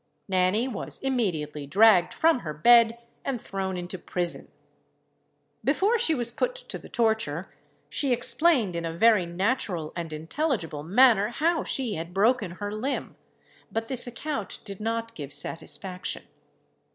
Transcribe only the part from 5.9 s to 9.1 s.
she was put to the torture, she explained in a